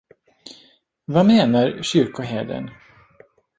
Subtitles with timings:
[1.05, 2.69] Vad menar kyrkoherden?